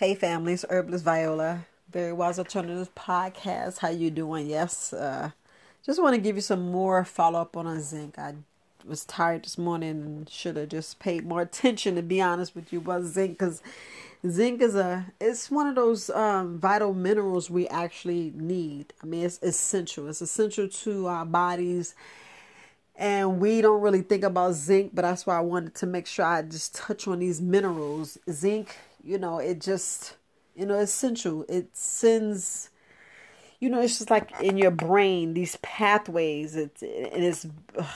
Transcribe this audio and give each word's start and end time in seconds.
Hey 0.00 0.14
families, 0.14 0.64
Herbalist 0.70 1.04
Viola, 1.04 1.66
Very 1.92 2.14
Wise 2.14 2.38
Alternatives 2.38 2.88
Podcast. 2.96 3.80
How 3.80 3.90
you 3.90 4.10
doing? 4.10 4.46
Yes, 4.46 4.94
uh, 4.94 5.32
just 5.84 6.02
want 6.02 6.14
to 6.14 6.20
give 6.22 6.36
you 6.36 6.40
some 6.40 6.70
more 6.70 7.04
follow 7.04 7.38
up 7.38 7.54
on 7.54 7.66
a 7.66 7.82
zinc. 7.82 8.18
I 8.18 8.36
was 8.82 9.04
tired 9.04 9.44
this 9.44 9.58
morning 9.58 9.90
and 9.90 10.30
should 10.30 10.56
have 10.56 10.70
just 10.70 11.00
paid 11.00 11.26
more 11.26 11.42
attention 11.42 11.96
to 11.96 12.02
be 12.02 12.18
honest 12.18 12.54
with 12.54 12.72
you 12.72 12.78
about 12.78 13.02
zinc 13.02 13.32
because 13.32 13.62
zinc 14.26 14.62
is 14.62 14.74
a 14.74 15.04
it's 15.20 15.50
one 15.50 15.66
of 15.66 15.74
those 15.74 16.08
um, 16.08 16.58
vital 16.58 16.94
minerals 16.94 17.50
we 17.50 17.68
actually 17.68 18.32
need. 18.34 18.94
I 19.02 19.06
mean, 19.06 19.26
it's 19.26 19.38
essential. 19.42 20.08
It's 20.08 20.22
essential 20.22 20.66
to 20.66 21.08
our 21.08 21.26
bodies. 21.26 21.94
And 22.96 23.38
we 23.38 23.60
don't 23.60 23.82
really 23.82 24.00
think 24.00 24.24
about 24.24 24.54
zinc, 24.54 24.94
but 24.94 25.02
that's 25.02 25.26
why 25.26 25.36
I 25.36 25.40
wanted 25.40 25.74
to 25.74 25.86
make 25.86 26.06
sure 26.06 26.24
I 26.24 26.40
just 26.40 26.74
touch 26.74 27.06
on 27.06 27.18
these 27.18 27.42
minerals. 27.42 28.16
Zinc 28.30 28.78
you 29.02 29.18
know, 29.18 29.38
it 29.38 29.60
just, 29.60 30.16
you 30.54 30.66
know, 30.66 30.78
essential. 30.78 31.44
It 31.48 31.76
sends, 31.76 32.70
you 33.58 33.68
know, 33.68 33.80
it's 33.80 33.98
just 33.98 34.10
like 34.10 34.30
in 34.40 34.56
your 34.56 34.70
brain, 34.70 35.34
these 35.34 35.56
pathways. 35.62 36.56
It's, 36.56 36.82
it 36.82 37.12
is, 37.22 37.46
ugh, 37.78 37.86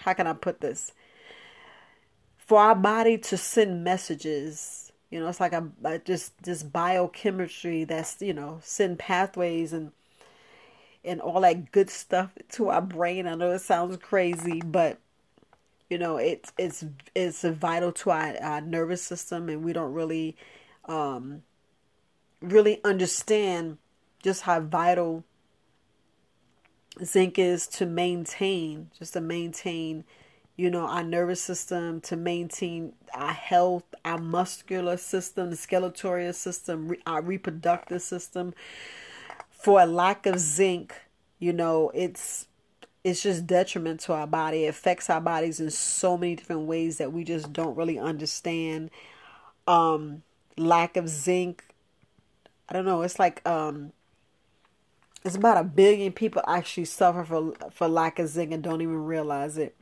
how 0.00 0.12
can 0.12 0.26
I 0.26 0.32
put 0.32 0.60
this? 0.60 0.92
For 2.36 2.60
our 2.60 2.74
body 2.74 3.18
to 3.18 3.36
send 3.36 3.82
messages, 3.82 4.92
you 5.10 5.20
know, 5.20 5.28
it's 5.28 5.40
like 5.40 5.52
a, 5.52 5.68
a 5.84 5.98
just 5.98 6.42
this 6.42 6.62
biochemistry 6.62 7.84
that's, 7.84 8.20
you 8.20 8.32
know, 8.32 8.60
send 8.62 8.98
pathways 8.98 9.72
and, 9.72 9.92
and 11.04 11.20
all 11.20 11.40
that 11.40 11.72
good 11.72 11.90
stuff 11.90 12.30
to 12.50 12.68
our 12.68 12.82
brain. 12.82 13.26
I 13.26 13.34
know 13.34 13.50
it 13.50 13.60
sounds 13.60 13.96
crazy, 13.96 14.60
but 14.60 14.98
you 15.88 15.98
know 15.98 16.16
it's 16.16 16.52
it's 16.58 16.84
it's 17.14 17.42
vital 17.42 17.92
to 17.92 18.10
our, 18.10 18.36
our 18.42 18.60
nervous 18.60 19.02
system 19.02 19.48
and 19.48 19.64
we 19.64 19.72
don't 19.72 19.92
really 19.92 20.36
um 20.86 21.42
really 22.40 22.80
understand 22.84 23.78
just 24.22 24.42
how 24.42 24.60
vital 24.60 25.24
zinc 27.04 27.38
is 27.38 27.66
to 27.66 27.86
maintain 27.86 28.90
just 28.98 29.12
to 29.12 29.20
maintain 29.20 30.04
you 30.56 30.70
know 30.70 30.86
our 30.86 31.04
nervous 31.04 31.40
system 31.40 32.00
to 32.00 32.16
maintain 32.16 32.92
our 33.14 33.32
health 33.32 33.84
our 34.04 34.18
muscular 34.18 34.96
system 34.96 35.50
the 35.50 35.56
skeletal 35.56 36.32
system 36.32 36.94
our 37.06 37.22
reproductive 37.22 38.02
system. 38.02 38.54
For 39.50 39.80
a 39.80 39.86
lack 39.86 40.26
of 40.26 40.38
zinc 40.38 40.94
you 41.38 41.52
know 41.52 41.90
it's 41.94 42.46
it's 43.06 43.22
just 43.22 43.46
detriment 43.46 44.00
to 44.00 44.12
our 44.12 44.26
body. 44.26 44.64
It 44.64 44.68
affects 44.70 45.08
our 45.08 45.20
bodies 45.20 45.60
in 45.60 45.70
so 45.70 46.18
many 46.18 46.34
different 46.34 46.62
ways 46.62 46.98
that 46.98 47.12
we 47.12 47.22
just 47.22 47.52
don't 47.52 47.76
really 47.76 48.00
understand. 48.00 48.90
Um, 49.68 50.24
lack 50.56 50.96
of 50.96 51.08
zinc. 51.08 51.64
I 52.68 52.72
don't 52.72 52.84
know. 52.84 53.02
It's 53.02 53.20
like 53.20 53.46
um, 53.48 53.92
it's 55.24 55.36
about 55.36 55.56
a 55.56 55.62
billion 55.62 56.14
people 56.14 56.42
actually 56.48 56.86
suffer 56.86 57.22
for 57.22 57.52
for 57.70 57.86
lack 57.86 58.18
of 58.18 58.26
zinc 58.26 58.50
and 58.50 58.60
don't 58.60 58.80
even 58.82 59.04
realize 59.04 59.56
it 59.56 59.76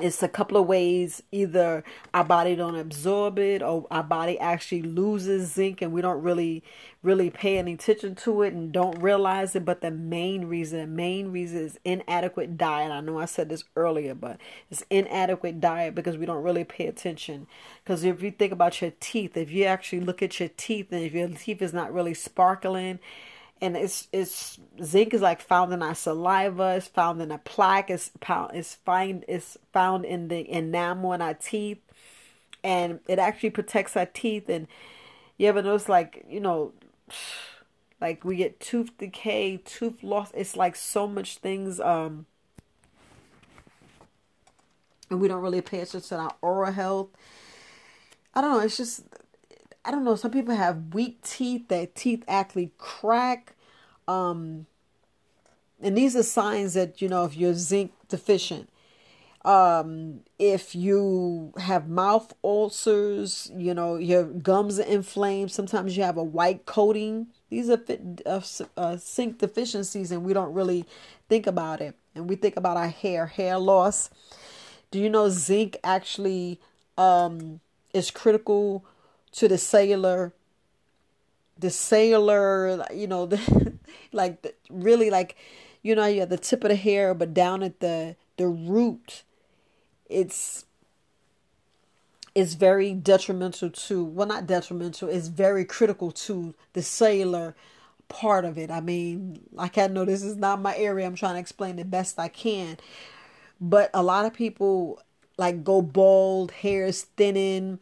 it's 0.00 0.22
a 0.22 0.28
couple 0.28 0.56
of 0.56 0.66
ways. 0.66 1.22
Either 1.32 1.84
our 2.14 2.24
body 2.24 2.54
don't 2.56 2.76
absorb 2.76 3.38
it 3.38 3.62
or 3.62 3.86
our 3.90 4.02
body 4.02 4.38
actually 4.38 4.82
loses 4.82 5.52
zinc 5.52 5.82
and 5.82 5.92
we 5.92 6.00
don't 6.00 6.22
really 6.22 6.62
really 7.02 7.30
pay 7.30 7.58
any 7.58 7.74
attention 7.74 8.14
to 8.14 8.42
it 8.42 8.52
and 8.52 8.72
don't 8.72 9.00
realize 9.00 9.54
it. 9.54 9.64
But 9.64 9.80
the 9.80 9.90
main 9.90 10.46
reason 10.46 10.80
the 10.80 10.86
main 10.86 11.30
reason 11.32 11.58
is 11.58 11.78
inadequate 11.84 12.56
diet. 12.56 12.90
I 12.90 13.00
know 13.00 13.18
i 13.18 13.24
said 13.24 13.48
this 13.48 13.64
earlier 13.76 14.14
but 14.14 14.38
it's 14.70 14.84
inadequate 14.90 15.60
diet 15.60 15.94
because 15.94 16.16
we 16.16 16.26
don't 16.26 16.42
really 16.42 16.64
pay 16.64 16.86
attention. 16.86 17.46
Because 17.84 18.04
if 18.04 18.22
you 18.22 18.30
think 18.30 18.52
about 18.52 18.80
your 18.80 18.92
teeth 19.00 19.36
if 19.36 19.50
you 19.50 19.64
actually 19.64 20.00
look 20.00 20.22
at 20.22 20.38
your 20.40 20.50
teeth 20.56 20.88
and 20.92 21.02
if 21.02 21.12
your 21.12 21.28
teeth 21.28 21.62
is 21.62 21.72
not 21.72 21.92
really 21.92 22.14
sparkling 22.14 22.98
and 23.60 23.76
it's 23.76 24.08
it's 24.12 24.58
zinc 24.82 25.14
is 25.14 25.20
like 25.20 25.40
found 25.40 25.72
in 25.72 25.82
our 25.82 25.94
saliva. 25.94 26.76
It's 26.76 26.88
found 26.88 27.20
in 27.20 27.30
a 27.30 27.38
plaque. 27.38 27.90
It's 27.90 28.10
found 28.22 28.54
it's 28.54 28.74
find 28.74 29.24
it's 29.28 29.56
found 29.72 30.04
in 30.04 30.28
the 30.28 30.50
enamel 30.50 31.12
in 31.12 31.22
our 31.22 31.34
teeth. 31.34 31.78
And 32.64 33.00
it 33.06 33.18
actually 33.18 33.50
protects 33.50 33.96
our 33.96 34.06
teeth. 34.06 34.48
And 34.48 34.66
you 35.36 35.48
ever 35.48 35.62
notice 35.62 35.88
like 35.88 36.24
you 36.28 36.40
know 36.40 36.72
like 38.00 38.24
we 38.24 38.36
get 38.36 38.60
tooth 38.60 38.90
decay 38.98 39.58
tooth 39.58 40.02
loss. 40.02 40.30
It's 40.34 40.56
like 40.56 40.76
so 40.76 41.06
much 41.08 41.38
things 41.38 41.80
um 41.80 42.26
and 45.10 45.20
we 45.20 45.28
don't 45.28 45.42
really 45.42 45.62
pay 45.62 45.80
attention 45.80 46.08
to 46.08 46.16
our 46.16 46.34
oral 46.42 46.72
health. 46.72 47.08
I 48.34 48.40
don't 48.40 48.52
know. 48.52 48.60
It's 48.60 48.76
just 48.76 49.02
I 49.88 49.90
don't 49.90 50.04
know, 50.04 50.16
some 50.16 50.32
people 50.32 50.54
have 50.54 50.92
weak 50.92 51.22
teeth, 51.22 51.68
their 51.68 51.86
teeth 51.86 52.22
actually 52.28 52.72
crack. 52.76 53.54
Um, 54.06 54.66
and 55.80 55.96
these 55.96 56.14
are 56.14 56.22
signs 56.22 56.74
that, 56.74 57.00
you 57.00 57.08
know, 57.08 57.24
if 57.24 57.38
you're 57.38 57.54
zinc 57.54 57.92
deficient. 58.06 58.68
Um, 59.46 60.20
if 60.38 60.74
you 60.74 61.54
have 61.56 61.88
mouth 61.88 62.34
ulcers, 62.44 63.50
you 63.56 63.72
know, 63.72 63.96
your 63.96 64.24
gums 64.24 64.78
are 64.78 64.82
inflamed, 64.82 65.52
sometimes 65.52 65.96
you 65.96 66.02
have 66.02 66.18
a 66.18 66.22
white 66.22 66.66
coating. 66.66 67.28
These 67.48 67.70
are 67.70 67.78
fit, 67.78 68.20
uh, 68.26 68.42
uh, 68.76 68.98
zinc 68.98 69.38
deficiencies, 69.38 70.12
and 70.12 70.22
we 70.22 70.34
don't 70.34 70.52
really 70.52 70.84
think 71.30 71.46
about 71.46 71.80
it. 71.80 71.96
And 72.14 72.28
we 72.28 72.36
think 72.36 72.58
about 72.58 72.76
our 72.76 72.88
hair, 72.88 73.24
hair 73.24 73.56
loss. 73.56 74.10
Do 74.90 74.98
you 74.98 75.08
know 75.08 75.30
zinc 75.30 75.78
actually 75.82 76.60
um, 76.98 77.60
is 77.94 78.10
critical 78.10 78.84
to 79.32 79.48
the 79.48 79.58
sailor 79.58 80.32
the 81.58 81.70
sailor 81.70 82.84
you 82.94 83.06
know 83.06 83.26
the 83.26 83.74
like 84.12 84.42
the, 84.42 84.54
really 84.70 85.10
like 85.10 85.36
you 85.82 85.94
know 85.94 86.06
you 86.06 86.20
have 86.20 86.28
the 86.28 86.38
tip 86.38 86.64
of 86.64 86.70
the 86.70 86.76
hair 86.76 87.14
but 87.14 87.34
down 87.34 87.62
at 87.62 87.80
the 87.80 88.16
the 88.36 88.46
root 88.46 89.22
it's 90.08 90.64
it's 92.34 92.54
very 92.54 92.94
detrimental 92.94 93.70
to 93.70 94.04
well 94.04 94.26
not 94.26 94.46
detrimental 94.46 95.08
it's 95.08 95.28
very 95.28 95.64
critical 95.64 96.12
to 96.12 96.54
the 96.72 96.82
sailor 96.82 97.54
part 98.08 98.44
of 98.44 98.58
it. 98.58 98.70
I 98.70 98.80
mean 98.80 99.40
like 99.52 99.78
i 99.78 99.86
know 99.86 100.04
this 100.04 100.22
is 100.22 100.36
not 100.36 100.60
my 100.60 100.76
area. 100.76 101.06
I'm 101.06 101.14
trying 101.14 101.34
to 101.34 101.40
explain 101.40 101.76
the 101.76 101.84
best 101.84 102.18
i 102.18 102.28
can. 102.28 102.78
But 103.60 103.90
a 103.94 104.02
lot 104.02 104.24
of 104.24 104.34
people 104.34 105.02
like 105.36 105.62
go 105.62 105.82
bald 105.82 106.50
hair 106.50 106.86
is 106.86 107.02
thinning 107.02 107.78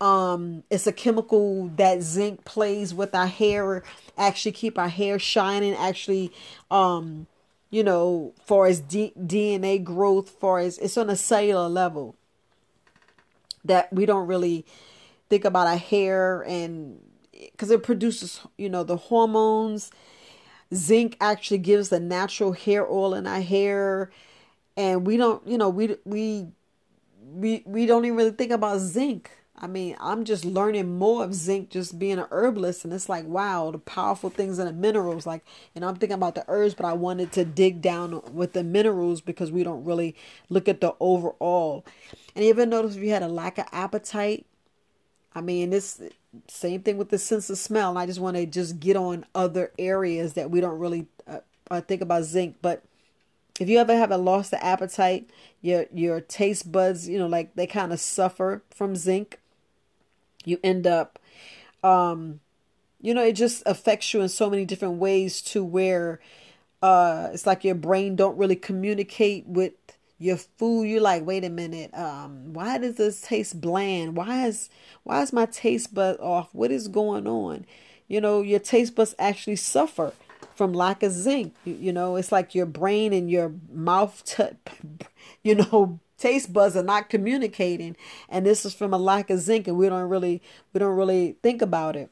um, 0.00 0.64
it's 0.70 0.86
a 0.86 0.92
chemical 0.92 1.68
that 1.76 2.02
zinc 2.02 2.44
plays 2.44 2.92
with 2.92 3.14
our 3.14 3.26
hair, 3.26 3.82
actually 4.18 4.52
keep 4.52 4.78
our 4.78 4.88
hair 4.88 5.18
shining, 5.18 5.74
actually, 5.74 6.32
um, 6.70 7.26
you 7.70 7.82
know, 7.82 8.34
for 8.44 8.66
as 8.66 8.80
D- 8.80 9.12
DNA 9.18 9.82
growth, 9.82 10.30
for 10.30 10.58
as 10.58 10.78
it's 10.78 10.96
on 10.98 11.10
a 11.10 11.16
cellular 11.16 11.68
level 11.68 12.16
that 13.64 13.92
we 13.92 14.04
don't 14.04 14.26
really 14.26 14.66
think 15.30 15.44
about 15.44 15.66
our 15.66 15.78
hair 15.78 16.42
and 16.42 17.00
because 17.32 17.70
it 17.70 17.82
produces, 17.82 18.40
you 18.58 18.68
know, 18.68 18.84
the 18.84 18.96
hormones. 18.96 19.90
Zinc 20.74 21.16
actually 21.20 21.58
gives 21.58 21.88
the 21.88 22.00
natural 22.00 22.52
hair 22.52 22.86
oil 22.90 23.14
in 23.14 23.26
our 23.26 23.40
hair, 23.40 24.10
and 24.76 25.06
we 25.06 25.16
don't, 25.16 25.46
you 25.46 25.56
know, 25.56 25.68
we 25.68 25.96
we 26.04 26.48
we 27.32 27.62
we 27.64 27.86
don't 27.86 28.04
even 28.04 28.16
really 28.16 28.30
think 28.32 28.50
about 28.50 28.78
zinc 28.80 29.30
I 29.56 29.68
mean, 29.68 29.96
I'm 30.00 30.24
just 30.24 30.44
learning 30.44 30.98
more 30.98 31.22
of 31.22 31.32
zinc 31.32 31.70
just 31.70 31.98
being 31.98 32.18
an 32.18 32.26
herbalist. 32.32 32.84
And 32.84 32.92
it's 32.92 33.08
like, 33.08 33.24
wow, 33.24 33.70
the 33.70 33.78
powerful 33.78 34.28
things 34.28 34.58
in 34.58 34.66
the 34.66 34.72
minerals. 34.72 35.26
Like, 35.26 35.44
you 35.74 35.80
know, 35.80 35.88
I'm 35.88 35.94
thinking 35.94 36.14
about 36.14 36.34
the 36.34 36.44
herbs, 36.48 36.74
but 36.74 36.86
I 36.86 36.92
wanted 36.92 37.30
to 37.32 37.44
dig 37.44 37.80
down 37.80 38.20
with 38.34 38.52
the 38.52 38.64
minerals 38.64 39.20
because 39.20 39.52
we 39.52 39.62
don't 39.62 39.84
really 39.84 40.16
look 40.48 40.68
at 40.68 40.80
the 40.80 40.94
overall. 40.98 41.86
And 42.34 42.44
ever 42.44 42.66
notice 42.66 42.96
if 42.96 43.02
you 43.02 43.10
had 43.10 43.22
a 43.22 43.28
lack 43.28 43.58
of 43.58 43.66
appetite? 43.70 44.44
I 45.36 45.40
mean, 45.40 45.70
this 45.70 46.02
same 46.48 46.82
thing 46.82 46.96
with 46.96 47.10
the 47.10 47.18
sense 47.18 47.48
of 47.48 47.56
smell. 47.56 47.90
And 47.90 47.98
I 47.98 48.06
just 48.06 48.20
want 48.20 48.36
to 48.36 48.46
just 48.46 48.80
get 48.80 48.96
on 48.96 49.24
other 49.36 49.70
areas 49.78 50.32
that 50.32 50.50
we 50.50 50.60
don't 50.60 50.80
really 50.80 51.06
uh, 51.28 51.40
uh, 51.70 51.80
think 51.80 52.02
about 52.02 52.24
zinc. 52.24 52.56
But 52.60 52.82
if 53.60 53.68
you 53.68 53.78
ever 53.78 53.96
have 53.96 54.10
a 54.10 54.18
loss 54.18 54.52
of 54.52 54.58
appetite, 54.62 55.30
your 55.62 55.86
your 55.94 56.20
taste 56.20 56.72
buds, 56.72 57.08
you 57.08 57.18
know, 57.18 57.28
like 57.28 57.54
they 57.54 57.68
kind 57.68 57.92
of 57.92 58.00
suffer 58.00 58.62
from 58.70 58.96
zinc 58.96 59.38
you 60.46 60.58
end 60.62 60.86
up 60.86 61.18
um 61.82 62.40
you 63.00 63.12
know 63.12 63.22
it 63.22 63.32
just 63.32 63.62
affects 63.66 64.12
you 64.14 64.20
in 64.20 64.28
so 64.28 64.48
many 64.48 64.64
different 64.64 64.94
ways 64.94 65.42
to 65.42 65.62
where 65.64 66.20
uh 66.82 67.28
it's 67.32 67.46
like 67.46 67.64
your 67.64 67.74
brain 67.74 68.16
don't 68.16 68.36
really 68.36 68.56
communicate 68.56 69.46
with 69.46 69.72
your 70.18 70.36
food. 70.36 70.84
You're 70.84 71.00
like 71.00 71.26
wait 71.26 71.44
a 71.44 71.50
minute 71.50 71.92
um 71.94 72.52
why 72.52 72.78
does 72.78 72.96
this 72.96 73.20
taste 73.20 73.60
bland? 73.60 74.16
Why 74.16 74.46
is 74.46 74.70
why 75.02 75.22
is 75.22 75.32
my 75.32 75.46
taste 75.46 75.94
bud 75.94 76.18
off? 76.20 76.48
What 76.52 76.70
is 76.70 76.88
going 76.88 77.26
on? 77.26 77.66
You 78.08 78.20
know 78.20 78.40
your 78.40 78.60
taste 78.60 78.94
buds 78.94 79.14
actually 79.18 79.56
suffer 79.56 80.12
from 80.54 80.72
lack 80.72 81.02
of 81.02 81.12
zinc. 81.12 81.54
You, 81.64 81.74
you 81.74 81.92
know 81.92 82.16
it's 82.16 82.32
like 82.32 82.54
your 82.54 82.66
brain 82.66 83.12
and 83.12 83.30
your 83.30 83.52
mouth 83.72 84.22
t- 84.26 84.56
you 85.42 85.56
know 85.56 86.00
taste 86.18 86.52
buds 86.52 86.76
are 86.76 86.82
not 86.82 87.10
communicating 87.10 87.96
and 88.28 88.46
this 88.46 88.64
is 88.64 88.74
from 88.74 88.94
a 88.94 88.98
lack 88.98 89.30
of 89.30 89.40
zinc 89.40 89.66
and 89.68 89.76
we 89.76 89.88
don't 89.88 90.08
really 90.08 90.42
we 90.72 90.78
don't 90.78 90.96
really 90.96 91.36
think 91.42 91.62
about 91.62 91.96
it. 91.96 92.10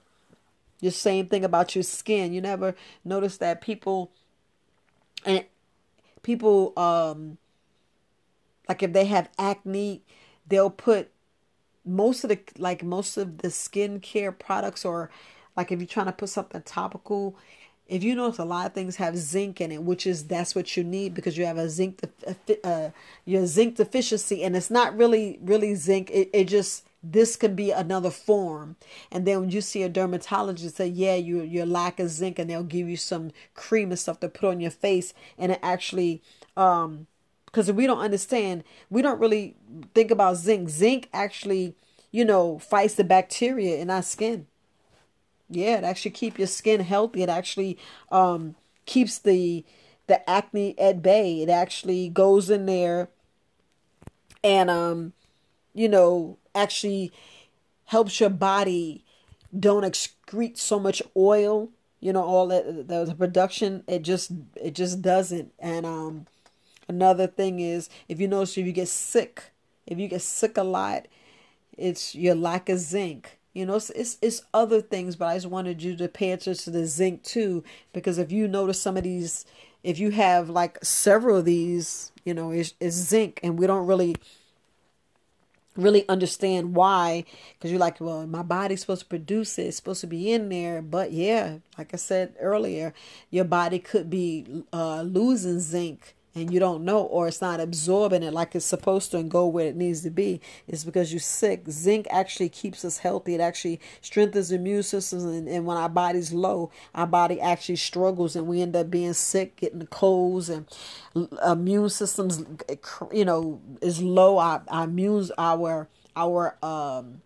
The 0.80 0.90
same 0.90 1.26
thing 1.26 1.44
about 1.44 1.76
your 1.76 1.84
skin. 1.84 2.32
You 2.32 2.40
never 2.40 2.74
notice 3.04 3.36
that 3.38 3.60
people 3.60 4.10
and 5.24 5.44
people 6.22 6.72
um 6.76 7.38
like 8.68 8.82
if 8.82 8.92
they 8.92 9.04
have 9.06 9.28
acne 9.38 10.02
they'll 10.46 10.70
put 10.70 11.10
most 11.84 12.24
of 12.24 12.30
the 12.30 12.38
like 12.58 12.82
most 12.82 13.16
of 13.16 13.38
the 13.38 13.48
skincare 13.48 14.36
products 14.36 14.84
or 14.84 15.10
like 15.56 15.70
if 15.70 15.80
you're 15.80 15.86
trying 15.86 16.06
to 16.06 16.12
put 16.12 16.28
something 16.28 16.62
topical 16.62 17.36
if 17.92 18.02
you 18.02 18.14
notice 18.14 18.38
a 18.38 18.44
lot 18.44 18.66
of 18.66 18.72
things 18.72 18.96
have 18.96 19.16
zinc 19.16 19.60
in 19.60 19.70
it 19.70 19.82
which 19.82 20.06
is 20.06 20.24
that's 20.24 20.54
what 20.54 20.76
you 20.76 20.82
need 20.82 21.12
because 21.12 21.36
you 21.36 21.44
have 21.44 21.58
a 21.58 21.68
zinc 21.68 22.00
uh, 22.64 22.90
your 23.24 23.46
zinc 23.46 23.76
deficiency 23.76 24.42
and 24.42 24.56
it's 24.56 24.70
not 24.70 24.96
really 24.96 25.38
really 25.42 25.74
zinc. 25.74 26.10
It, 26.10 26.30
it 26.32 26.44
just 26.44 26.86
this 27.04 27.34
could 27.34 27.56
be 27.56 27.72
another 27.72 28.10
form. 28.10 28.76
And 29.10 29.26
then 29.26 29.40
when 29.40 29.50
you 29.50 29.60
see 29.60 29.82
a 29.82 29.88
dermatologist 29.88 30.76
say 30.76 30.86
yeah 30.86 31.16
you 31.16 31.42
you're 31.42 31.66
lacking 31.66 32.08
zinc 32.08 32.38
and 32.38 32.48
they'll 32.48 32.62
give 32.62 32.88
you 32.88 32.96
some 32.96 33.30
cream 33.54 33.90
and 33.90 33.98
stuff 33.98 34.20
to 34.20 34.28
put 34.28 34.48
on 34.48 34.60
your 34.60 34.70
face 34.70 35.12
and 35.38 35.52
it 35.52 35.60
actually 35.62 36.22
um 36.56 37.06
because 37.46 37.70
we 37.70 37.86
don't 37.86 37.98
understand 37.98 38.64
we 38.88 39.02
don't 39.02 39.20
really 39.20 39.56
think 39.94 40.10
about 40.10 40.36
zinc. 40.36 40.70
Zinc 40.70 41.08
actually 41.12 41.74
you 42.10 42.24
know 42.24 42.58
fights 42.58 42.94
the 42.94 43.04
bacteria 43.04 43.76
in 43.76 43.90
our 43.90 44.02
skin 44.02 44.46
yeah 45.52 45.78
it 45.78 45.84
actually 45.84 46.10
keep 46.10 46.38
your 46.38 46.48
skin 46.48 46.80
healthy 46.80 47.22
it 47.22 47.28
actually 47.28 47.78
um 48.10 48.54
keeps 48.86 49.18
the 49.18 49.64
the 50.06 50.28
acne 50.28 50.78
at 50.78 51.02
bay. 51.02 51.42
It 51.42 51.48
actually 51.48 52.08
goes 52.08 52.50
in 52.50 52.66
there 52.66 53.08
and 54.42 54.68
um 54.68 55.12
you 55.74 55.88
know 55.88 56.38
actually 56.54 57.12
helps 57.86 58.20
your 58.20 58.30
body. 58.30 59.04
Don't 59.58 59.84
excrete 59.84 60.58
so 60.58 60.78
much 60.78 61.02
oil 61.16 61.70
you 62.00 62.12
know 62.12 62.22
all 62.22 62.48
that 62.48 62.88
the, 62.88 63.14
production. 63.14 63.84
It 63.86 64.02
just 64.02 64.32
it 64.56 64.74
just 64.74 65.02
doesn't. 65.02 65.52
And 65.58 65.86
um 65.86 66.26
Another 66.88 67.28
thing 67.28 67.60
is 67.60 67.88
if 68.08 68.20
you 68.20 68.28
notice 68.28 68.58
if 68.58 68.66
you 68.66 68.72
get 68.72 68.88
sick, 68.88 69.44
if 69.86 69.98
you 69.98 70.08
get 70.08 70.20
sick 70.20 70.58
a 70.58 70.64
lot, 70.64 71.06
it's 71.78 72.14
your 72.14 72.34
lack 72.34 72.68
of 72.68 72.80
zinc. 72.80 73.38
You 73.52 73.66
know, 73.66 73.74
it's, 73.76 73.90
it's, 73.90 74.18
it's 74.22 74.42
other 74.54 74.80
things, 74.80 75.16
but 75.16 75.26
I 75.26 75.34
just 75.36 75.46
wanted 75.46 75.82
you 75.82 75.94
to 75.96 76.08
pay 76.08 76.32
attention 76.32 76.64
to 76.64 76.70
the 76.70 76.86
zinc 76.86 77.22
too, 77.22 77.62
because 77.92 78.18
if 78.18 78.32
you 78.32 78.48
notice 78.48 78.80
some 78.80 78.96
of 78.96 79.04
these, 79.04 79.44
if 79.82 79.98
you 79.98 80.10
have 80.10 80.48
like 80.48 80.82
several 80.82 81.38
of 81.38 81.44
these, 81.44 82.12
you 82.24 82.32
know, 82.32 82.50
it's, 82.50 82.74
it's 82.80 82.96
zinc, 82.96 83.40
and 83.42 83.58
we 83.58 83.66
don't 83.66 83.86
really 83.86 84.16
really 85.74 86.06
understand 86.06 86.74
why 86.74 87.24
because 87.54 87.70
you're 87.70 87.80
like 87.80 87.98
well 87.98 88.26
my 88.26 88.42
body's 88.42 88.82
supposed 88.82 89.00
to 89.00 89.06
produce 89.06 89.58
it. 89.58 89.62
It's 89.68 89.78
supposed 89.78 90.02
to 90.02 90.06
be 90.06 90.30
in 90.30 90.50
there. 90.50 90.82
But 90.82 91.12
yeah 91.12 91.58
like 91.78 91.94
i 91.94 91.96
said 91.96 92.34
earlier 92.40 92.92
your 93.30 93.44
body 93.44 93.78
could 93.78 94.10
be 94.10 94.64
uh, 94.72 95.00
losing 95.00 95.60
zinc 95.60 96.14
and 96.34 96.52
you 96.52 96.58
don't 96.58 96.84
know 96.84 97.02
or 97.02 97.28
it's 97.28 97.40
not 97.40 97.60
absorbing 97.60 98.22
it 98.22 98.32
like 98.32 98.54
it's 98.54 98.64
supposed 98.64 99.10
to 99.10 99.18
and 99.18 99.30
go 99.30 99.46
where 99.46 99.66
it 99.66 99.76
needs 99.76 100.00
to 100.02 100.10
be 100.10 100.40
it's 100.66 100.84
because 100.84 101.12
you're 101.12 101.20
sick. 101.20 101.64
Zinc 101.70 102.06
actually 102.10 102.48
keeps 102.48 102.84
us 102.84 102.98
healthy. 102.98 103.34
It 103.34 103.40
actually 103.40 103.80
strengthens 104.00 104.48
the 104.48 104.56
immune 104.56 104.82
system 104.82 105.26
and, 105.28 105.48
and 105.48 105.66
when 105.66 105.76
our 105.76 105.88
body's 105.88 106.32
low 106.32 106.70
our 106.94 107.06
body 107.06 107.40
actually 107.40 107.76
struggles 107.76 108.36
and 108.36 108.46
we 108.46 108.62
end 108.62 108.76
up 108.76 108.90
being 108.90 109.12
sick 109.12 109.56
getting 109.56 109.86
colds 109.86 110.48
and 110.48 110.66
immune 111.46 111.88
systems 111.88 112.44
you 113.12 113.24
know 113.24 113.60
is 113.80 114.02
low. 114.02 114.38
Our, 114.38 114.62
our 114.68 114.84
immune 114.84 115.28
our 115.36 115.88
our 116.16 116.56
um 116.62 117.22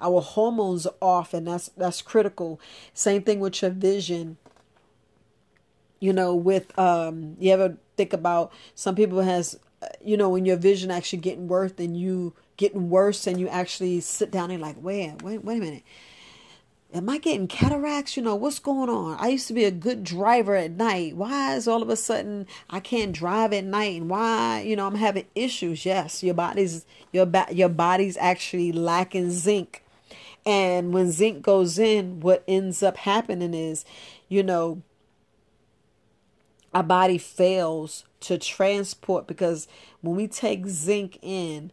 our 0.00 0.20
hormones 0.20 0.86
are 0.86 0.94
off 1.00 1.34
and 1.34 1.46
that's 1.46 1.68
that's 1.76 2.02
critical. 2.02 2.60
Same 2.94 3.22
thing 3.22 3.40
with 3.40 3.60
your 3.62 3.70
vision. 3.70 4.36
You 6.00 6.12
know 6.12 6.34
with 6.34 6.78
um 6.78 7.36
you 7.38 7.52
ever 7.52 7.76
think 7.96 8.12
about 8.12 8.52
some 8.74 8.94
people 8.94 9.20
has 9.20 9.58
uh, 9.82 9.86
you 10.04 10.16
know 10.16 10.28
when 10.28 10.46
your 10.46 10.56
vision 10.56 10.90
actually 10.90 11.18
getting 11.20 11.48
worse 11.48 11.72
and 11.78 11.96
you 11.96 12.34
getting 12.56 12.88
worse 12.88 13.26
and 13.26 13.38
you 13.38 13.48
actually 13.48 14.00
sit 14.00 14.30
down 14.30 14.50
and 14.50 14.62
like 14.62 14.76
wait 14.80 15.22
wait 15.22 15.44
wait 15.44 15.58
a 15.58 15.60
minute. 15.60 15.82
Am 16.94 17.08
i 17.10 17.18
getting 17.18 17.48
cataracts? 17.48 18.16
You 18.16 18.22
know 18.22 18.36
what's 18.36 18.58
going 18.58 18.88
on? 18.88 19.18
I 19.20 19.28
used 19.28 19.48
to 19.48 19.54
be 19.54 19.64
a 19.64 19.70
good 19.70 20.04
driver 20.04 20.54
at 20.54 20.70
night. 20.70 21.16
Why 21.16 21.54
is 21.54 21.66
all 21.68 21.82
of 21.82 21.90
a 21.90 21.96
sudden 21.96 22.46
i 22.70 22.80
can't 22.80 23.12
drive 23.12 23.52
at 23.52 23.64
night? 23.64 24.00
And 24.00 24.08
why 24.08 24.60
you 24.60 24.76
know 24.76 24.86
i'm 24.86 24.94
having 24.94 25.26
issues. 25.34 25.84
Yes 25.84 26.22
your 26.22 26.34
body's 26.34 26.86
your 27.12 27.26
ba- 27.26 27.48
your 27.52 27.68
body's 27.68 28.16
actually 28.16 28.72
lacking 28.72 29.30
zinc. 29.30 29.82
And 30.46 30.94
when 30.94 31.10
zinc 31.10 31.42
goes 31.42 31.78
in 31.78 32.20
what 32.20 32.44
ends 32.46 32.82
up 32.82 32.96
happening 32.98 33.52
is 33.52 33.84
you 34.28 34.42
know 34.42 34.82
our 36.76 36.82
body 36.82 37.16
fails 37.16 38.04
to 38.20 38.36
transport 38.36 39.26
because 39.26 39.66
when 40.02 40.14
we 40.14 40.28
take 40.28 40.66
zinc 40.66 41.18
in, 41.22 41.72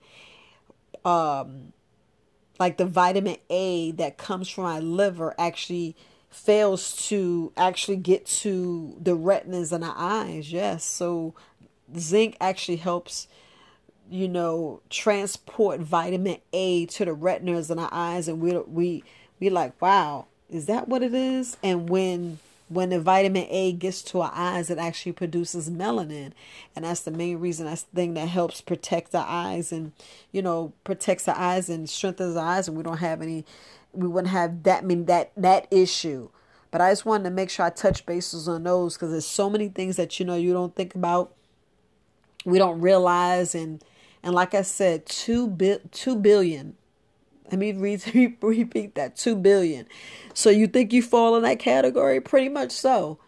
um, 1.04 1.74
like 2.58 2.78
the 2.78 2.86
vitamin 2.86 3.36
A 3.50 3.92
that 3.92 4.18
comes 4.18 4.48
from 4.48 4.64
our 4.64 4.80
liver 4.80 5.36
actually 5.38 5.98
fails 6.30 6.96
to 7.10 7.52
actually 7.58 7.98
get 7.98 8.26
to 8.26 8.96
the 8.98 9.14
retinas 9.14 9.74
and 9.74 9.84
our 9.84 9.94
eyes. 9.98 10.54
Yes, 10.54 10.86
so 10.86 11.34
zinc 11.98 12.38
actually 12.40 12.78
helps 12.78 13.28
you 14.10 14.30
know 14.30 14.80
transport 14.90 15.82
vitamin 15.82 16.38
A 16.54 16.86
to 16.86 17.04
the 17.04 17.14
retinas 17.14 17.70
and 17.70 17.80
our 17.80 17.90
eyes 17.92 18.30
and 18.30 18.40
we 18.40 18.58
we 18.58 19.04
we 19.42 19.50
like 19.50 19.82
wow 19.82 20.28
is 20.50 20.66
that 20.68 20.88
what 20.88 21.04
it 21.04 21.14
is 21.14 21.58
and 21.62 21.90
when 21.90 22.40
when 22.74 22.90
the 22.90 23.00
vitamin 23.00 23.46
A 23.50 23.74
gets 23.74 24.02
to 24.04 24.22
our 24.22 24.32
eyes, 24.34 24.70
it 24.70 24.78
actually 24.78 25.12
produces 25.12 25.70
melanin. 25.70 26.32
And 26.76 26.86
that's 26.86 27.02
the 27.02 27.12
main 27.12 27.40
reason, 27.40 27.66
that's 27.66 27.84
the 27.84 27.96
thing 27.96 28.14
that 28.16 28.28
helps 28.28 28.62
protect 28.62 29.14
our 29.16 29.26
eyes 29.28 29.72
and, 29.72 29.92
you 30.32 30.42
know, 30.42 30.74
protects 30.84 31.28
our 31.28 31.38
eyes 31.38 31.70
and 31.70 31.90
strengthens 31.90 32.36
our 32.36 32.46
eyes. 32.46 32.68
And 32.68 32.78
we 32.78 32.84
don't 32.84 32.98
have 32.98 33.22
any, 33.22 33.46
we 33.94 34.08
wouldn't 34.08 34.32
have 34.32 34.64
that, 34.64 34.84
I 34.84 34.86
mean, 34.86 35.06
that, 35.06 35.32
that 35.38 35.68
issue. 35.72 36.30
But 36.72 36.82
I 36.82 36.92
just 36.92 37.06
wanted 37.06 37.26
to 37.26 37.30
make 37.30 37.50
sure 37.50 37.66
I 37.66 37.70
touch 37.70 38.06
bases 38.06 38.48
on 38.48 38.64
those 38.64 38.96
because 38.96 39.12
there's 39.12 39.26
so 39.26 39.50
many 39.50 39.70
things 39.70 39.96
that, 39.98 40.20
you 40.20 40.26
know, 40.26 40.36
you 40.36 40.54
don't 40.54 40.76
think 40.76 40.96
about, 40.96 41.34
we 42.46 42.58
don't 42.58 42.82
realize. 42.82 43.54
And, 43.54 43.84
and 44.24 44.34
like 44.34 44.54
I 44.54 44.64
said, 44.64 45.06
two, 45.06 45.48
bi- 45.48 45.82
2 45.92 46.16
billion 46.16 46.76
let 47.52 47.60
me 47.60 47.72
re- 47.74 48.38
repeat 48.42 48.96
that 48.96 49.16
2 49.16 49.36
billion. 49.36 49.88
So 50.34 50.50
you 50.50 50.68
think 50.68 50.94
you 50.94 51.02
fall 51.02 51.36
in 51.36 51.44
that 51.44 51.60
category? 51.60 52.20
Pretty 52.22 52.50
much 52.50 52.72
so. 52.72 53.20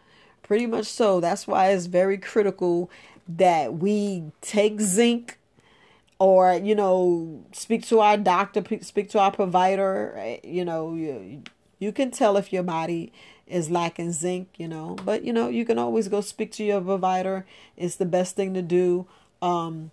Pretty 0.42 0.66
much 0.66 0.86
so. 0.86 1.20
That's 1.20 1.46
why 1.46 1.70
it's 1.70 1.86
very 1.86 2.18
critical 2.18 2.90
that 3.28 3.74
we 3.74 4.24
take 4.40 4.80
zinc 4.80 5.38
or 6.18 6.54
you 6.54 6.74
know 6.74 7.44
speak 7.52 7.86
to 7.86 8.00
our 8.00 8.16
doctor 8.16 8.62
speak 8.80 9.10
to 9.10 9.18
our 9.18 9.30
provider 9.30 10.38
you 10.42 10.64
know 10.64 10.94
you, 10.94 11.42
you 11.78 11.92
can 11.92 12.10
tell 12.10 12.36
if 12.36 12.52
your 12.52 12.62
body 12.62 13.12
is 13.46 13.70
lacking 13.70 14.12
zinc 14.12 14.48
you 14.56 14.68
know 14.68 14.96
but 15.04 15.24
you 15.24 15.32
know 15.32 15.48
you 15.48 15.64
can 15.64 15.78
always 15.78 16.08
go 16.08 16.20
speak 16.20 16.52
to 16.52 16.64
your 16.64 16.80
provider 16.80 17.44
it's 17.76 17.96
the 17.96 18.06
best 18.06 18.34
thing 18.34 18.54
to 18.54 18.62
do 18.62 19.06
um 19.42 19.90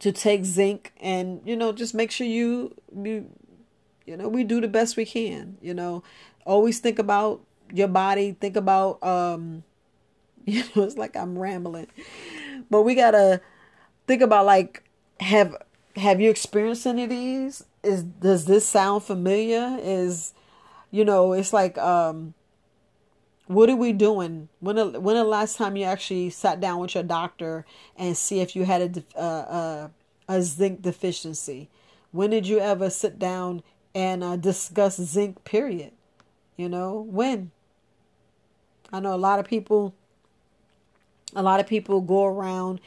to 0.00 0.12
take 0.12 0.44
zinc 0.44 0.92
and 1.00 1.40
you 1.44 1.56
know 1.56 1.72
just 1.72 1.94
make 1.94 2.10
sure 2.10 2.26
you 2.26 2.74
you 2.94 3.28
you 4.06 4.16
know 4.16 4.28
we 4.28 4.44
do 4.44 4.60
the 4.60 4.68
best 4.68 4.96
we 4.96 5.04
can 5.04 5.56
you 5.60 5.74
know. 5.74 6.02
Always 6.46 6.78
think 6.78 6.98
about 6.98 7.42
your 7.74 7.88
body 7.88 8.32
think 8.32 8.56
about 8.56 9.02
um 9.02 9.62
you 10.46 10.64
know 10.74 10.84
it's 10.84 10.96
like 10.96 11.16
i'm 11.16 11.38
rambling. 11.38 11.88
But 12.70 12.82
we 12.82 12.94
gotta 12.94 13.40
think 14.06 14.22
about 14.22 14.46
like 14.46 14.82
have 15.20 15.56
have 15.96 16.20
you 16.20 16.30
experienced 16.30 16.86
any 16.86 17.04
of 17.04 17.10
these? 17.10 17.64
Is 17.82 18.02
does 18.02 18.46
this 18.46 18.66
sound 18.66 19.02
familiar? 19.04 19.78
Is 19.80 20.32
you 20.90 21.04
know 21.04 21.32
it's 21.32 21.52
like 21.52 21.76
um 21.78 22.34
what 23.48 23.70
are 23.70 23.76
we 23.76 23.92
doing? 23.92 24.48
When 24.60 24.76
when 25.02 25.16
the 25.16 25.24
last 25.24 25.56
time 25.56 25.76
you 25.76 25.84
actually 25.84 26.30
sat 26.30 26.60
down 26.60 26.80
with 26.80 26.94
your 26.94 27.02
doctor 27.02 27.64
and 27.96 28.16
see 28.16 28.40
if 28.40 28.54
you 28.54 28.64
had 28.64 29.04
a, 29.16 29.18
uh, 29.18 29.88
a 30.28 30.42
zinc 30.42 30.82
deficiency? 30.82 31.68
When 32.12 32.30
did 32.30 32.46
you 32.46 32.58
ever 32.60 32.90
sit 32.90 33.18
down 33.18 33.62
and 33.94 34.22
uh, 34.22 34.36
discuss 34.36 35.00
zinc? 35.00 35.44
Period. 35.44 35.92
You 36.56 36.68
know 36.68 37.06
when. 37.08 37.50
I 38.92 39.00
know 39.00 39.14
a 39.14 39.16
lot 39.16 39.38
of 39.38 39.46
people. 39.46 39.94
A 41.34 41.42
lot 41.42 41.60
of 41.60 41.66
people 41.66 42.00
go 42.00 42.24
around 42.24 42.80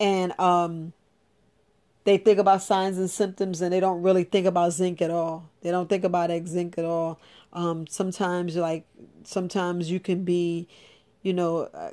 and 0.00 0.38
um, 0.40 0.92
they 2.04 2.18
think 2.18 2.38
about 2.38 2.62
signs 2.62 2.98
and 2.98 3.10
symptoms 3.10 3.60
and 3.60 3.72
they 3.72 3.80
don't 3.80 4.02
really 4.02 4.24
think 4.24 4.46
about 4.46 4.72
zinc 4.72 5.00
at 5.00 5.10
all. 5.10 5.48
They 5.62 5.70
don't 5.70 5.88
think 5.88 6.04
about 6.04 6.30
zinc 6.46 6.78
at 6.78 6.84
all. 6.84 7.18
Um, 7.52 7.86
sometimes, 7.86 8.56
like 8.56 8.86
sometimes 9.24 9.90
you 9.90 10.00
can 10.00 10.24
be, 10.24 10.68
you 11.22 11.32
know, 11.32 11.70
uh, 11.72 11.90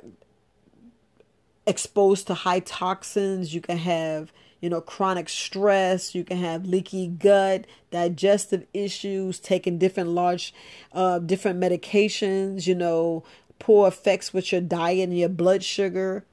exposed 1.66 2.26
to 2.26 2.34
high 2.34 2.60
toxins. 2.60 3.54
You 3.54 3.62
can 3.62 3.78
have, 3.78 4.32
you 4.60 4.68
know, 4.68 4.82
chronic 4.82 5.30
stress. 5.30 6.14
You 6.14 6.24
can 6.24 6.36
have 6.38 6.66
leaky 6.66 7.06
gut, 7.06 7.66
digestive 7.90 8.66
issues, 8.74 9.40
taking 9.40 9.78
different 9.78 10.10
large, 10.10 10.52
uh, 10.92 11.20
different 11.20 11.58
medications, 11.58 12.66
you 12.66 12.74
know, 12.74 13.24
poor 13.58 13.88
effects 13.88 14.34
with 14.34 14.52
your 14.52 14.60
diet 14.60 15.08
and 15.08 15.18
your 15.18 15.28
blood 15.30 15.62
sugar. 15.64 16.26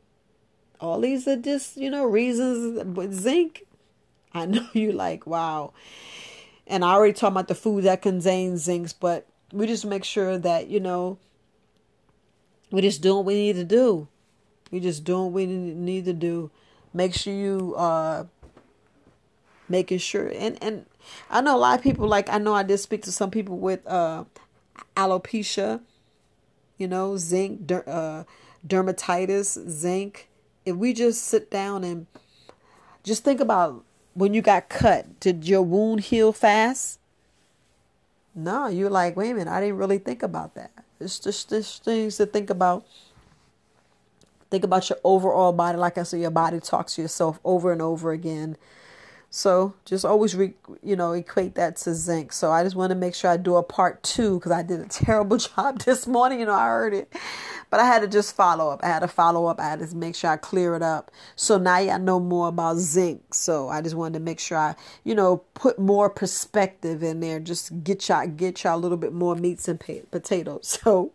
All 0.82 1.00
these 1.00 1.28
are 1.28 1.38
just, 1.38 1.78
you 1.78 1.90
know, 1.90 2.04
reasons 2.04 2.84
with 2.84 3.14
zinc. 3.14 3.64
I 4.34 4.46
know 4.46 4.68
you 4.74 4.92
like, 4.92 5.26
wow. 5.26 5.74
And 6.68 6.86
I 6.86 6.94
already 6.94 7.14
talked 7.14 7.32
about 7.32 7.48
the 7.48 7.56
food 7.56 7.86
that 7.86 8.02
contains 8.02 8.64
zinc, 8.64 8.92
but 9.00 9.26
we 9.52 9.66
just 9.66 9.86
make 9.86 10.04
sure 10.04 10.38
that, 10.38 10.68
you 10.68 10.80
know, 10.80 11.18
we 12.72 12.82
just 12.82 13.02
doing 13.02 13.18
what 13.18 13.26
we 13.26 13.34
need 13.34 13.56
to 13.56 13.64
do. 13.64 14.08
We 14.72 14.80
just 14.80 15.04
doing 15.04 15.26
what 15.26 15.34
we 15.34 15.46
need 15.48 16.06
to 16.06 16.14
do. 16.14 16.52
Make 16.94 17.14
sure 17.14 17.34
you 17.34 17.76
uh 17.76 18.26
making 19.68 20.00
sure 20.00 20.32
and 20.36 20.62
and 20.62 20.86
I 21.30 21.42
know 21.42 21.56
a 21.56 21.58
lot 21.58 21.78
of 21.78 21.84
people 21.84 22.08
like 22.08 22.30
I 22.30 22.38
know 22.38 22.54
I 22.54 22.64
did 22.64 22.78
speak 22.80 23.04
to 23.04 23.12
some 23.12 23.32
people 23.32 23.58
with 23.58 23.86
uh 23.88 24.26
alopecia, 24.96 25.82
you 26.78 26.88
know, 26.88 27.18
zinc, 27.18 27.66
der, 27.66 27.84
uh 27.88 28.24
dermatitis, 28.68 29.70
zinc. 29.70 30.28
If 30.66 30.76
we 30.76 30.94
just 30.94 31.24
sit 31.24 31.50
down 31.50 31.84
and 31.84 32.06
just 33.04 33.24
think 33.24 33.40
about 33.40 33.84
when 34.14 34.34
you 34.34 34.42
got 34.42 34.70
cut, 34.70 35.20
did 35.20 35.48
your 35.48 35.62
wound 35.62 36.02
heal 36.02 36.34
fast? 36.34 37.00
No, 38.36 38.68
you're 38.68 38.90
like, 38.90 39.16
wait 39.16 39.32
a 39.32 39.34
minute, 39.34 39.52
I 39.52 39.60
didn't 39.60 39.78
really 39.78 39.98
think 39.98 40.24
about 40.24 40.56
that. 40.56 40.72
It's 41.00 41.20
just, 41.20 41.50
just 41.50 41.84
things 41.84 42.18
to 42.18 42.26
think 42.26 42.50
about. 42.50 42.86
Think 44.50 44.64
about 44.64 44.90
your 44.90 44.98
overall 45.04 45.54
body. 45.54 45.78
Like 45.78 45.98
I 45.98 46.04
said, 46.04 46.22
your 46.22 46.32
body 46.32 46.60
talks 46.60 46.96
to 46.96 47.04
yourself 47.04 47.40
over 47.44 47.72
and 47.72 47.82
over 47.82 48.12
again. 48.12 48.58
So 49.30 49.76
just 49.86 50.06
always, 50.06 50.36
re, 50.36 50.54
you 50.82 50.96
know, 50.96 51.12
equate 51.12 51.54
that 51.56 51.78
to 51.78 51.94
zinc. 51.94 52.34
So 52.34 52.52
I 52.52 52.64
just 52.64 52.76
want 52.76 52.90
to 52.90 52.96
make 52.96 53.14
sure 53.14 53.30
I 53.30 53.38
do 53.38 53.58
a 53.58 53.64
part 53.64 54.02
two 54.02 54.40
because 54.40 54.52
I 54.52 54.64
did 54.64 54.80
a 54.80 54.86
terrible 54.90 55.38
job 55.38 55.80
this 55.82 56.08
morning. 56.08 56.40
You 56.40 56.48
know, 56.48 56.54
I 56.54 56.66
heard 56.66 56.94
it, 56.94 57.14
but 57.70 57.80
I 57.80 57.86
had 57.86 58.02
to 58.02 58.08
just 58.08 58.36
follow 58.36 58.70
up. 58.70 58.80
I 58.84 58.88
had 58.88 59.00
to 59.00 59.08
follow 59.08 59.46
up. 59.46 59.60
I 59.60 59.70
had 59.70 59.80
to 59.80 59.96
make 59.96 60.16
sure 60.16 60.30
I 60.30 60.38
clear 60.38 60.76
it 60.76 60.82
up. 60.82 61.12
So 61.36 61.58
now 61.58 61.78
y'all 61.80 62.00
know 62.00 62.20
more 62.20 62.48
about 62.48 62.78
zinc. 62.78 63.34
So 63.34 63.70
I 63.70 63.82
just 63.82 63.96
wanted 63.96 64.20
to 64.20 64.24
make 64.24 64.40
sure 64.40 64.58
I, 64.58 64.76
you 65.04 65.16
know, 65.16 65.38
put 65.54 65.80
more 65.80 66.10
perspective 66.10 67.04
in 67.04 67.20
there. 67.20 67.40
Just 67.40 67.84
get 67.84 68.08
y'all, 68.10 68.28
get 68.28 68.64
y'all 68.64 68.78
a 68.78 68.80
little 68.80 68.98
bit 68.98 69.14
more 69.14 69.36
meats 69.36 69.68
and 69.68 69.80
potatoes. 69.80 70.80
So. 70.90 71.12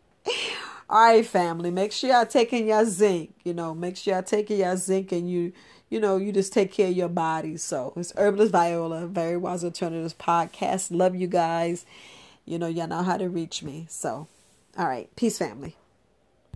All 0.91 1.01
right, 1.01 1.25
family. 1.25 1.71
Make 1.71 1.93
sure 1.93 2.11
y'all 2.11 2.27
taking 2.27 2.69
your 2.69 2.85
zinc. 2.85 3.35
You 3.43 3.55
know, 3.55 3.75
make 3.75 3.97
sure 3.97 4.15
y'all 4.15 4.23
taking 4.23 4.59
your 4.59 4.77
zinc 4.77 5.13
and 5.13 5.29
you 5.29 5.53
you 5.91 6.01
know, 6.01 6.17
you 6.17 6.33
just 6.33 6.53
take 6.53 6.73
care 6.73 6.89
of 6.89 6.97
your 6.97 7.09
body. 7.09 7.57
So 7.57 7.93
it's 7.97 8.13
Herbalist 8.17 8.51
Viola, 8.51 9.07
Very 9.07 9.37
Wise 9.37 9.63
Alternatives 9.65 10.15
Podcast. 10.15 10.89
Love 10.91 11.15
you 11.15 11.29
guys. 11.29 11.87
You 12.45 12.59
know, 12.59 12.67
y'all 12.67 12.89
know 12.89 13.03
how 13.03 13.17
to 13.17 13.29
reach 13.29 13.63
me. 13.63 13.87
So, 13.89 14.27
all 14.77 14.87
right. 14.87 15.09
Peace, 15.15 15.39
family. 15.39 15.77